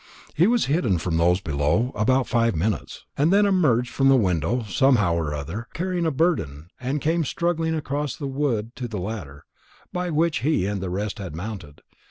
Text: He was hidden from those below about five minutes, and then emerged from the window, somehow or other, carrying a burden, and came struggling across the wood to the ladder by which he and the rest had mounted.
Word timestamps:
He 0.33 0.47
was 0.47 0.65
hidden 0.65 0.97
from 0.97 1.17
those 1.17 1.41
below 1.41 1.91
about 1.93 2.25
five 2.25 2.55
minutes, 2.55 3.05
and 3.15 3.31
then 3.31 3.45
emerged 3.45 3.91
from 3.91 4.09
the 4.09 4.15
window, 4.15 4.63
somehow 4.63 5.13
or 5.13 5.35
other, 5.35 5.67
carrying 5.75 6.07
a 6.07 6.11
burden, 6.11 6.69
and 6.79 6.99
came 6.99 7.23
struggling 7.23 7.75
across 7.75 8.15
the 8.15 8.25
wood 8.25 8.75
to 8.77 8.87
the 8.87 8.97
ladder 8.97 9.45
by 9.93 10.09
which 10.09 10.39
he 10.39 10.65
and 10.65 10.81
the 10.81 10.89
rest 10.89 11.19
had 11.19 11.35
mounted. 11.35 11.81